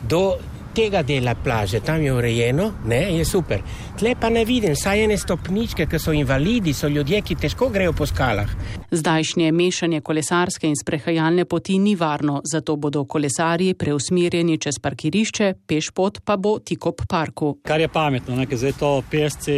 do 0.09 0.37
tega 0.73 1.01
dela 1.03 1.33
plaže, 1.35 1.79
tam 1.83 2.01
je 2.01 2.13
urejeno, 2.13 2.71
ne, 2.85 2.99
je 3.17 3.25
super. 3.25 3.61
Tle 3.99 4.13
pa 4.19 4.29
ne 4.29 4.45
vidim, 4.45 4.75
saj 4.77 5.03
ene 5.03 5.17
stopničke, 5.17 5.87
ki 5.89 5.99
so 5.99 6.13
invalidi, 6.15 6.73
so 6.73 6.87
ljudje, 6.87 7.21
ki 7.25 7.35
težko 7.41 7.69
grejo 7.73 7.93
po 7.97 8.05
skalah. 8.07 8.49
Zdajšnje 8.91 9.51
mešanje 9.51 10.01
kolesarske 10.05 10.69
in 10.69 10.77
sprehajalne 10.79 11.45
poti 11.49 11.79
ni 11.81 11.95
varno, 11.99 12.39
zato 12.45 12.77
bodo 12.77 13.03
kolesarji 13.05 13.73
preusmerjeni 13.73 14.57
čez 14.61 14.79
parkirišče, 14.79 15.53
pešpot 15.67 16.21
pa 16.25 16.37
bo 16.37 16.59
tik 16.59 16.85
ob 16.85 17.03
parku. 17.09 17.57
Kar 17.65 17.81
je 17.81 17.89
pametno, 17.89 18.37
nekaj 18.39 18.63
zdaj 18.63 18.77
to 18.79 18.93
pesci 19.11 19.57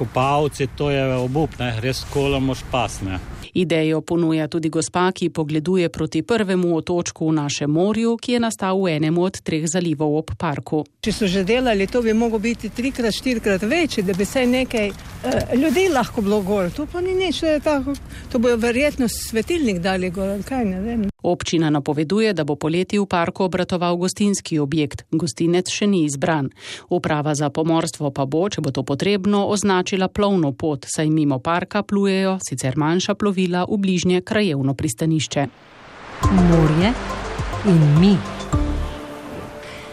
kopalci, 0.00 0.70
to 0.76 0.88
je 0.90 1.02
obup, 1.20 1.58
ne? 1.60 1.74
res 1.84 2.00
kolamo 2.12 2.56
špasne. 2.56 3.20
Idejo 3.54 4.00
ponuja 4.00 4.48
tudi 4.48 4.68
gospa, 4.68 5.12
ki 5.12 5.30
pogleduje 5.30 5.88
proti 5.88 6.22
prvemu 6.22 6.76
otočku 6.76 7.28
v 7.28 7.32
našem 7.32 7.70
morju, 7.70 8.16
ki 8.16 8.32
je 8.32 8.40
nastal 8.40 8.78
v 8.82 8.96
enem 8.96 9.18
od 9.18 9.40
treh 9.42 9.66
zalivov 9.66 10.16
ob 10.18 10.30
parku. 10.38 10.84
Če 11.00 11.12
so 11.12 11.26
že 11.26 11.44
delali, 11.44 11.86
to 11.86 12.02
bi 12.02 12.14
moglo 12.14 12.38
biti 12.38 12.70
trikrat, 12.70 13.14
štirikrat 13.14 13.62
večje, 13.62 14.04
da 14.06 14.14
bi 14.14 14.24
se 14.24 14.46
nekaj 14.46 14.88
eh, 14.88 15.56
ljudi 15.56 15.88
lahko 15.88 16.22
bilo 16.22 16.40
gor. 16.42 16.70
To 16.70 16.86
pa 16.86 17.00
ni 17.00 17.14
nič, 17.14 17.42
tako. 17.64 17.94
To 18.32 18.38
bojo 18.38 18.56
verjetno 18.56 19.08
svetilnik 19.08 19.80
dali 19.80 20.10
gor, 20.10 20.38
kaj 20.46 20.64
ne 20.64 20.80
vem. 20.80 21.08
Občina 21.22 21.70
napoveduje, 21.70 22.32
da 22.32 22.44
bo 22.44 22.56
poleti 22.56 22.98
v 22.98 23.04
parku 23.06 23.44
obratoval 23.44 23.96
gostinski 23.96 24.58
objekt. 24.58 25.04
Gostinec 25.10 25.68
še 25.68 25.86
ni 25.86 26.04
izbran. 26.06 26.48
Uprava 26.88 27.34
za 27.34 27.50
pomorstvo 27.50 28.08
pa 28.14 28.24
bo, 28.24 28.46
če 28.48 28.62
bo 28.64 28.72
to 28.72 28.86
potrebno, 28.86 29.44
označila 29.52 30.08
plovno 30.08 30.52
pot, 30.52 30.86
saj 30.88 31.10
mimo 31.12 31.38
parka 31.38 31.82
plujejo 31.82 32.38
sicer 32.46 32.78
manjša 32.80 33.14
plovila 33.14 33.39
v 33.46 33.78
bližnje 33.78 34.20
krajevno 34.20 34.74
pristanišče. 34.74 35.46
Morje 36.32 36.92
in 37.66 38.00
mi. 38.00 38.39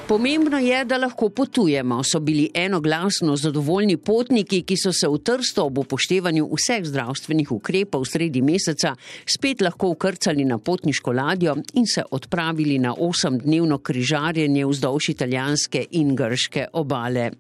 Pomembno 0.08 0.58
je, 0.58 0.86
da 0.86 0.98
lahko 0.98 1.28
potujemo, 1.30 2.04
so 2.04 2.20
bili 2.20 2.50
enoglasno 2.54 3.36
zadovoljni 3.36 3.98
potniki, 3.98 4.62
ki 4.64 4.76
so 4.80 4.94
se 4.96 5.08
v 5.12 5.18
Trsto 5.20 5.66
ob 5.68 5.82
upoštevanju 5.82 6.46
vseh 6.48 6.86
zdravstvenih 6.88 7.52
ukrepov 7.52 8.06
sredi 8.08 8.40
meseca 8.42 8.94
spet 9.28 9.62
lahko 9.62 9.90
ukrcali 9.92 10.46
na 10.48 10.58
potniško 10.64 11.12
ladjo 11.12 11.58
in 11.74 11.86
se 11.86 12.06
odpravili 12.12 12.78
na 12.80 12.94
osemdnevno 12.94 13.78
križarjenje 13.78 14.66
vzdolž 14.66 15.10
italijanske 15.10 15.84
in 15.92 16.16
grške 16.16 16.70
obale. 16.74 17.32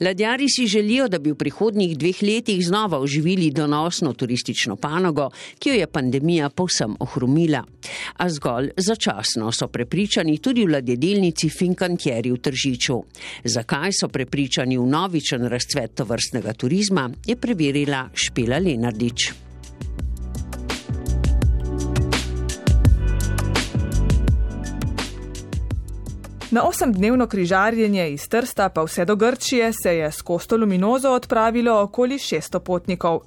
Ladjari 0.00 0.48
si 0.50 0.66
želijo, 0.66 1.06
da 1.08 1.18
bi 1.18 1.30
v 1.30 1.38
prihodnjih 1.38 1.94
dveh 1.98 2.22
letih 2.22 2.66
znova 2.66 2.98
oživili 2.98 3.50
donosno 3.50 4.12
turistično 4.12 4.76
panogo, 4.76 5.28
ki 5.58 5.68
jo 5.68 5.78
je 5.78 5.86
pandemija 5.86 6.50
povsem 6.50 6.96
ohromila. 6.98 7.62
A 8.16 8.28
zgolj 8.28 8.72
začasno 8.76 9.52
so 9.52 9.68
prepričani 9.68 10.38
tudi 10.38 10.66
v 10.66 10.74
ladjedelnici 10.74 11.48
Finkan 11.48 11.99
frontjeri 12.00 12.32
v 12.32 12.38
Tržiču. 12.40 12.96
Zakaj 13.44 13.92
so 13.92 14.08
prepričani 14.08 14.78
v 14.78 14.86
novičen 14.86 15.44
razcvet 15.48 15.94
tovrstnega 15.94 16.52
turizma, 16.52 17.10
je 17.26 17.36
preverila 17.36 18.08
Špela 18.14 18.58
Lenardič. 18.58 19.49
Na 26.52 26.62
osemdnevno 26.64 27.26
križarjenje 27.26 28.10
iz 28.10 28.28
Trsta 28.28 28.68
pa 28.68 28.82
vse 28.82 29.04
do 29.04 29.16
Grčije 29.16 29.72
se 29.72 29.96
je 29.96 30.12
s 30.12 30.22
Kosto 30.22 30.56
Luminozo 30.56 31.10
odpravilo 31.10 31.82
okoli 31.82 32.14
600 32.14 32.58
potnikov. 32.58 33.20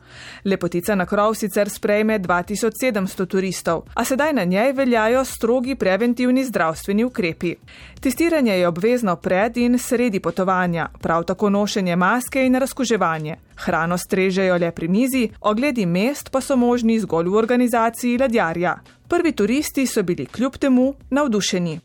Lepotica 0.45 0.95
na 0.95 1.05
krov 1.05 1.33
sicer 1.33 1.69
sprejme 1.69 2.19
2700 2.19 3.25
turistov, 3.25 3.81
a 3.95 4.05
sedaj 4.05 4.33
na 4.33 4.43
njej 4.43 4.73
veljajo 4.73 5.25
strogi 5.25 5.75
preventivni 5.75 6.43
zdravstveni 6.43 7.03
ukrepi. 7.03 7.55
Testiranje 8.01 8.57
je 8.57 8.67
obvezno 8.67 9.15
pred 9.15 9.57
in 9.57 9.79
sredi 9.79 10.19
potovanja, 10.19 10.89
prav 11.01 11.23
tako 11.23 11.49
nošenje 11.49 11.95
maske 11.95 12.45
in 12.45 12.55
razkuževanje. 12.55 13.35
Hrano 13.55 13.97
strežejo 13.97 14.57
le 14.57 14.71
pri 14.71 14.87
mizi, 14.87 15.29
ogledi 15.41 15.85
mest 15.85 16.31
pa 16.31 16.41
so 16.41 16.55
možni 16.55 16.99
zgolj 16.99 17.29
v 17.29 17.35
organizaciji 17.35 18.17
ladjarja. 18.17 18.77
Prvi 19.07 19.31
turisti 19.31 19.87
so 19.87 20.03
bili 20.03 20.25
kljub 20.25 20.57
temu 20.57 20.93
navdušeni. 21.09 21.79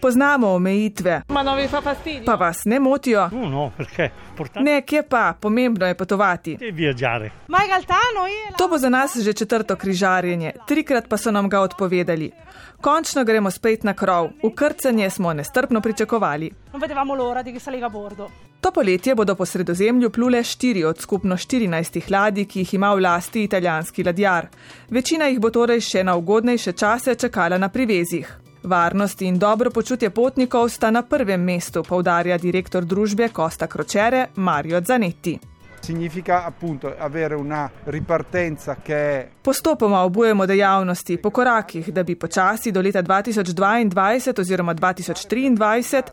Poznamo 0.00 0.48
omejitve. 0.48 1.22
Pa 2.26 2.34
vas 2.34 2.64
ne 2.64 2.80
motijo? 2.80 3.30
Ne, 4.60 4.82
kje 4.82 5.02
pa, 5.02 5.34
pomembno 5.40 5.86
je 5.86 5.94
potovati. 5.94 6.58
To 8.58 8.68
bo 8.68 8.78
za 8.78 8.88
nas 8.88 9.16
že 9.16 9.32
četrto 9.32 9.76
križarjenje, 9.76 10.52
trikrat 10.66 11.08
pa 11.08 11.16
so 11.16 11.30
nam 11.30 11.48
ga 11.48 11.60
odpovedali. 11.60 12.30
Končno 12.80 13.24
gremo 13.24 13.50
spet 13.50 13.84
na 13.84 13.94
krov, 13.94 14.30
v 14.42 14.54
krcanje 14.54 15.10
smo 15.10 15.32
nestrpno 15.32 15.80
pričakovali. 15.80 16.50
To 18.60 18.70
poletje 18.70 19.14
bodo 19.14 19.34
po 19.34 19.46
sredozemlju 19.46 20.10
plule 20.10 20.44
štiri 20.44 20.84
od 20.84 21.00
skupno 21.00 21.36
14 21.36 22.10
ladij, 22.12 22.44
ki 22.44 22.60
jih 22.60 22.74
ima 22.74 22.92
v 22.94 23.00
lasti 23.00 23.44
italijanski 23.44 24.04
ladjar. 24.04 24.48
Večina 24.90 25.26
jih 25.26 25.40
bo 25.40 25.50
torej 25.50 25.80
še 25.80 26.04
na 26.04 26.16
ugodnejše 26.16 26.72
čase 26.72 27.14
čakala 27.14 27.58
na 27.58 27.68
privezih. 27.68 28.36
Varnost 28.62 29.22
in 29.22 29.38
dobro 29.38 29.70
počutje 29.70 30.10
potnikov 30.10 30.68
sta 30.68 30.90
na 30.90 31.02
prvem 31.02 31.40
mestu, 31.40 31.82
povdarja 31.82 32.38
direktor 32.38 32.84
družbe 32.84 33.28
Costa 33.36 33.66
Crociere 33.66 34.26
Mario 34.36 34.80
Zanetti. 34.80 35.49
Significa 35.80 36.44
appunto 36.44 36.94
avere 36.96 37.34
una 37.34 37.70
ripartenza 37.84 38.76
che 38.82 38.94
è 38.94 39.28
Postopoma 39.40 40.04
obujemo 40.04 40.44
dejavnosti 40.44 41.16
po 41.16 41.30
korakih, 41.30 41.90
da 41.90 42.04
bi 42.04 42.14
počasi 42.14 42.70
do 42.70 42.82
leta 42.82 43.00
2022 43.00 44.38
oziroma 44.38 44.74
2023 44.74 46.04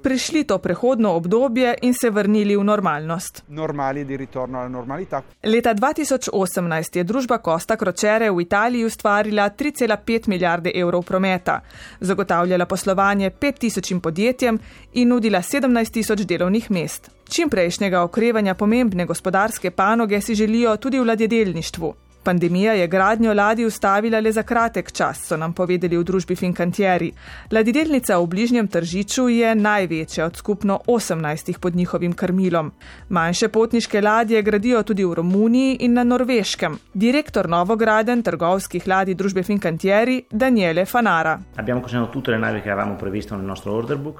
prišli 0.00 0.44
to 0.44 0.58
prehodno 0.58 1.10
obdobje 1.10 1.78
in 1.80 1.94
se 1.94 2.10
vrnili 2.10 2.54
v 2.54 2.62
normalnost. 2.62 3.42
normali 3.46 4.04
di 4.04 4.16
ritorno 4.16 4.60
alla 4.60 4.68
normalità. 4.68 5.22
Leta 5.40 5.74
2018 5.74 6.96
je 6.96 7.04
družba 7.04 7.40
Costa 7.40 7.76
Crociere 7.76 8.30
v 8.30 8.40
Italiji 8.40 8.84
ustvarila 8.84 9.50
3,5 9.50 10.28
milijarde 10.28 10.70
evrov 10.74 11.02
prometa, 11.02 11.60
zagotavljala 12.00 12.66
poslovanje 12.66 13.30
5000 13.30 14.00
podjetjem 14.00 14.58
in 14.92 15.08
nudila 15.08 15.42
17 15.42 15.90
tisoč 15.90 16.20
delovnih 16.20 16.70
mest. 16.70 17.15
Čim 17.28 17.50
prejšnjega 17.50 18.02
okrevanja 18.02 18.54
pomembne 18.54 19.06
gospodarske 19.06 19.70
panoge 19.70 20.20
si 20.20 20.34
želijo 20.34 20.76
tudi 20.76 20.98
v 20.98 21.04
ladjedelništvu. 21.04 21.94
Pandemija 22.26 22.72
je 22.72 22.86
gradnjo 22.86 23.34
ladij 23.34 23.66
ustavila 23.66 24.20
le 24.20 24.32
za 24.32 24.42
kratek 24.42 24.92
čas, 24.92 25.20
so 25.28 25.36
nam 25.36 25.52
povedali 25.52 25.96
v 25.96 26.04
družbi 26.04 26.34
Fincantieri. 26.36 27.12
Ladjedelnica 27.52 28.16
v 28.18 28.26
bližnjem 28.26 28.68
tržiču 28.68 29.28
je 29.28 29.54
največja 29.54 30.26
od 30.26 30.36
skupno 30.36 30.80
18 30.86 31.58
pod 31.58 31.76
njihovim 31.76 32.12
krmilom. 32.12 32.72
Manjše 33.08 33.48
potniške 33.48 34.00
ladje 34.00 34.42
gradijo 34.42 34.82
tudi 34.82 35.04
v 35.04 35.14
Romuniji 35.14 35.76
in 35.80 35.92
na 35.92 36.04
Norveškem. 36.04 36.78
Direktor 36.94 37.48
novograden 37.48 38.22
trgovskih 38.22 38.88
ladij 38.88 39.14
družbe 39.14 39.42
Fincantieri 39.42 40.22
Daniele 40.30 40.84
Fanara. 40.84 41.38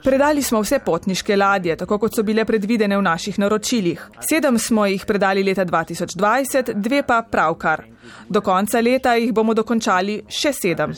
Predali 0.04 0.42
smo 0.42 0.60
vse 0.60 0.78
potniške 0.78 1.36
ladje, 1.36 1.76
tako 1.76 1.98
kot 1.98 2.14
so 2.14 2.22
bile 2.22 2.44
predvidene 2.44 2.96
v 2.96 3.02
naših 3.02 3.38
naročilih. 3.38 4.08
Sedem 4.30 4.58
smo 4.58 4.86
jih 4.86 5.04
predali 5.06 5.42
leta 5.42 5.64
2020, 5.64 6.72
dve 6.74 7.02
pa 7.02 7.22
pravkar. 7.30 7.95
Do 8.28 8.40
konca 8.40 8.80
leta 8.80 9.14
jih 9.14 9.32
bomo 9.32 9.54
dokončali 9.54 10.22
še 10.28 10.52
sedem. 10.52 10.94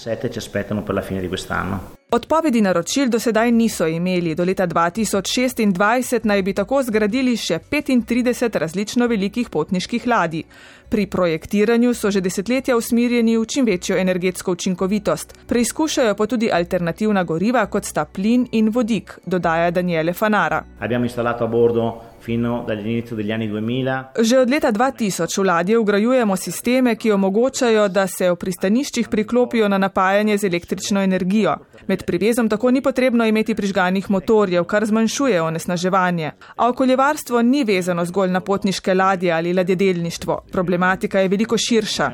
Odpovedi 2.10 2.60
naročil 2.60 3.10
do 3.12 3.18
sedaj 3.20 3.50
niso 3.52 3.86
imeli, 3.86 4.34
do 4.34 4.44
leta 4.44 4.66
2026 4.66 6.24
naj 6.24 6.42
bi 6.42 6.54
tako 6.56 6.80
zgradili 6.82 7.34
še 7.36 7.58
35 7.70 8.58
različno 8.58 9.06
velikih 9.06 9.50
potniških 9.50 10.06
ladij. 10.06 10.46
Pri 10.88 11.06
projektiranju 11.06 11.92
so 11.94 12.10
že 12.10 12.24
desetletja 12.24 12.76
usmirjeni 12.76 13.36
v 13.36 13.44
čim 13.44 13.66
večjo 13.66 13.96
energetsko 14.00 14.52
učinkovitost. 14.52 15.34
Preizkušajo 15.46 16.14
pa 16.14 16.26
tudi 16.26 16.48
alternativna 16.52 17.24
goriva, 17.24 17.66
kot 17.66 17.84
sta 17.84 18.04
plin 18.04 18.46
in 18.52 18.70
vodik, 18.72 19.18
dodaja 19.26 19.70
Daniele 19.70 20.12
Fanara. 20.12 20.64
Abbiamo 20.80 21.04
installato 21.04 21.44
a 21.44 21.46
bordo 21.46 21.92
fino 22.20 22.64
dall'inizio 22.66 23.16
degli 23.16 23.32
anni 23.32 23.48
2000 23.48 24.04
Že 24.20 24.38
od 24.38 24.50
leta 24.50 24.72
2000 24.72 25.40
v 25.40 25.44
ladje 25.44 25.78
ugrajujemo 25.78 26.36
sisteme, 26.36 26.96
ki 26.96 27.12
omogočajo, 27.12 27.88
da 27.88 28.06
se 28.06 28.30
v 28.30 28.36
pristaniščih 28.36 29.08
priklopijo 29.08 29.68
na 29.68 29.78
napajanje 29.78 30.38
z 30.38 30.44
električno 30.44 31.00
energijo. 31.00 31.56
Med 31.86 31.97
privezom 32.02 32.48
tako 32.48 32.70
ni 32.70 32.80
potrebno 32.80 33.26
imeti 33.26 33.54
prižganih 33.54 34.10
motorjev, 34.10 34.64
kar 34.64 34.86
zmanjšuje 34.86 35.42
onesnaževanje. 35.42 36.30
A 36.56 36.68
okoljevarstvo 36.68 37.42
ni 37.42 37.64
vezano 37.64 38.04
zgolj 38.04 38.30
na 38.30 38.40
potniške 38.40 38.94
ladje 38.94 39.32
ali 39.32 39.52
ladjedelništvo. 39.52 40.40
Problematika 40.52 41.20
je 41.20 41.28
veliko 41.28 41.56
širša. 41.58 42.10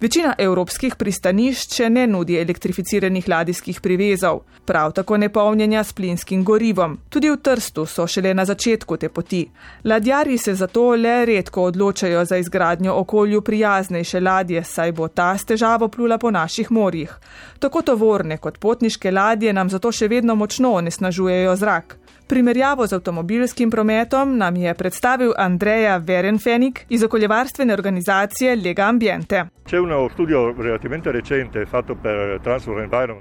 Večina 0.00 0.34
evropskih 0.38 0.94
pristanišč 0.96 1.78
ne 1.90 2.06
nudi 2.06 2.38
elektrificiranih 2.40 3.26
ladijskih 3.28 3.80
privezov, 3.80 4.38
prav 4.64 4.92
tako 4.92 5.16
ne 5.16 5.28
polnjenja 5.28 5.84
s 5.84 5.92
plinskim 5.92 6.44
gorivom. 6.44 6.98
Tudi 7.08 7.28
v 7.30 7.36
Trstu 7.36 7.84
so 7.86 8.06
šele 8.06 8.32
na 8.34 8.44
začetku 8.44 8.96
te 8.96 9.08
poti. 9.08 9.42
Ladjarji 9.84 10.38
se 10.38 10.54
zato 10.54 10.86
le 10.96 11.24
redko 11.24 11.62
odločajo 11.62 12.24
za 12.24 12.36
izgradnjo 12.36 12.94
okolju 12.94 13.42
prijaznejše 13.42 14.20
ladje, 14.20 14.64
saj 14.64 14.92
bo 14.92 15.08
ta 15.08 15.34
s 15.38 15.44
težavo 15.44 15.88
plula 15.88 16.18
po 16.18 16.30
naših 16.30 16.70
morjih. 16.70 17.12
Tako 17.58 17.82
tovorne 17.82 18.38
kot 18.38 18.58
potniške 18.58 19.10
ladje 19.10 19.52
nam 19.52 19.68
zato 19.68 19.92
še 19.92 20.08
vedno 20.08 20.34
močno 20.34 20.72
onesnažujejo 20.72 21.56
zrak. 21.56 21.99
Primerjavo 22.30 22.86
z 22.86 22.92
avtomobilskim 22.92 23.70
prometom 23.70 24.36
nam 24.38 24.56
je 24.56 24.74
predstavil 24.74 25.32
Andreja 25.36 25.96
Verenfenik 25.96 26.86
iz 26.88 27.02
okoljevarstvene 27.02 27.72
organizacije 27.74 28.56
Lega 28.56 28.82
Ambiente. 28.82 29.44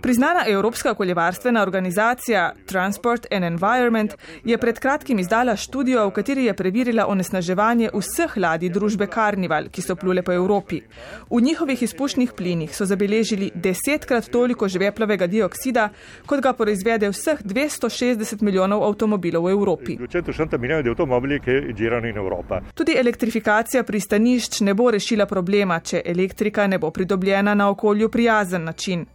Priznana 0.02 0.44
evropska 0.48 0.92
okoljevarstvena 0.92 1.62
organizacija 1.62 2.52
Transport 2.66 3.26
and 3.32 3.46
Environment 3.46 4.14
je 4.44 4.58
pred 4.58 4.80
kratkim 4.80 5.20
izdala 5.20 5.56
študijo, 5.56 6.08
v 6.08 6.12
kateri 6.12 6.46
je 6.46 6.54
preverila 6.54 7.08
onesnaževanje 7.08 7.90
vseh 7.94 8.38
ladij 8.38 8.70
družbe 8.70 9.08
Carnival, 9.08 9.70
ki 9.72 9.82
so 9.82 9.96
plule 9.96 10.22
po 10.22 10.34
Evropi. 10.34 10.82
V 11.30 11.42
njihovih 11.42 11.84
izpušnih 11.84 12.32
plinih 12.38 12.76
so 12.76 12.86
zabeležili 12.86 13.52
desetkrat 13.56 14.30
toliko 14.32 14.68
žveplovega 14.68 15.28
dioksida, 15.28 15.90
kot 16.26 16.42
ga 16.42 16.54
proizvede 16.54 17.10
vseh 17.10 17.42
260 17.44 18.42
milijonov 18.42 18.84
avtomobilov 18.84 18.99
v 19.08 19.50
Evropi. 19.52 19.98
260 19.98 20.58
milioni 20.58 20.84
di 20.84 20.90
automobili 20.90 21.40
che 21.40 21.74
girano 21.74 22.08
in 22.08 22.18
Europa. 22.18 22.62
Tudi 22.74 22.94
elektrifikacija 22.98 23.84
pristanišč 23.84 24.62
ne 24.62 24.74
bo 24.74 24.92
rešila 24.92 25.26
problema, 25.26 25.80
če 25.80 26.02
elektrika 26.06 26.68
ne 26.68 26.80
bo 26.80 26.92
pridobljena 26.92 27.54
na 27.56 27.70
okolju 27.70 28.10
prijazen 28.10 28.64
način. 28.64 29.06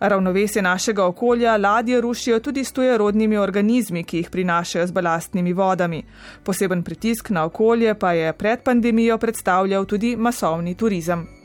Ravnovesje 0.00 0.62
našega 0.62 1.06
okolja 1.06 1.56
ladje 1.56 2.00
rušijo 2.00 2.40
tudi 2.40 2.64
s 2.64 2.72
tujerodnimi 2.72 3.36
organizmi, 3.38 4.04
ki 4.04 4.16
jih 4.16 4.30
prinašajo 4.30 4.86
z 4.86 4.92
balastnimi 4.92 5.52
vodami. 5.52 6.02
Poseben 6.44 6.82
pritisk 6.82 7.30
na 7.30 7.44
okolje 7.44 7.94
pa 7.94 8.12
je 8.12 8.32
pred 8.32 8.62
pandemijo 8.62 9.18
predstavljal 9.18 9.84
tudi 9.84 10.16
masovni 10.16 10.74
turizem. 10.74 11.41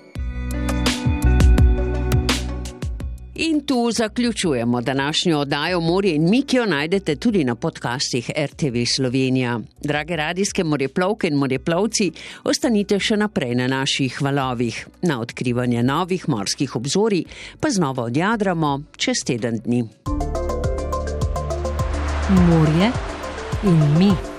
In 3.40 3.66
tu 3.66 3.92
zaključujemo 3.92 4.82
današnjo 4.82 5.40
oddajo 5.40 5.80
Morje 5.80 6.16
in 6.16 6.30
mi, 6.30 6.42
ki 6.42 6.58
jo 6.58 6.66
najdete 6.66 7.16
tudi 7.16 7.44
na 7.44 7.56
podcastih 7.56 8.32
RTV 8.38 8.76
Slovenija. 8.96 9.60
Drage 9.84 10.16
radijske 10.16 10.64
morjeplovke 10.64 11.28
in 11.28 11.34
morjeplovci, 11.34 12.12
ostanite 12.44 13.00
še 13.00 13.18
naprej 13.18 13.56
na 13.56 13.68
naših 13.68 14.22
valovih. 14.22 14.88
Na 15.02 15.20
odkrivanje 15.22 15.84
novih 15.84 16.30
morskih 16.30 16.76
obzorij 16.76 17.24
pa 17.60 17.70
znova 17.70 18.04
odjadramo 18.04 18.82
čez 18.96 19.22
teden 19.26 19.60
dni. 19.66 19.84
Morje 22.30 22.92
in 23.64 23.98
mi. 24.00 24.37